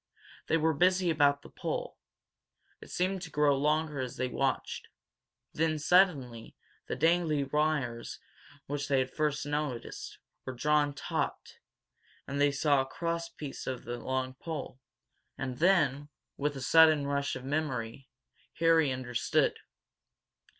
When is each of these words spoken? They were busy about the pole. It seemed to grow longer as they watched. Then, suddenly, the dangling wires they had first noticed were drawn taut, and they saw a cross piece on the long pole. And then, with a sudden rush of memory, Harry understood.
They 0.47 0.57
were 0.57 0.73
busy 0.73 1.11
about 1.11 1.43
the 1.43 1.49
pole. 1.51 1.99
It 2.81 2.89
seemed 2.89 3.21
to 3.21 3.29
grow 3.29 3.55
longer 3.55 3.99
as 3.99 4.17
they 4.17 4.27
watched. 4.29 4.87
Then, 5.53 5.77
suddenly, 5.77 6.55
the 6.87 6.95
dangling 6.95 7.47
wires 7.53 8.17
they 8.87 8.97
had 8.97 9.11
first 9.11 9.45
noticed 9.45 10.17
were 10.43 10.53
drawn 10.55 10.95
taut, 10.95 11.59
and 12.27 12.41
they 12.41 12.51
saw 12.51 12.81
a 12.81 12.85
cross 12.87 13.29
piece 13.29 13.67
on 13.67 13.83
the 13.83 13.99
long 13.99 14.33
pole. 14.33 14.79
And 15.37 15.59
then, 15.59 16.09
with 16.35 16.55
a 16.57 16.61
sudden 16.61 17.05
rush 17.05 17.35
of 17.35 17.45
memory, 17.45 18.09
Harry 18.55 18.91
understood. 18.91 19.59